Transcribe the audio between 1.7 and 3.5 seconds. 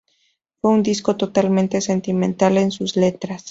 sentimental en sus letras.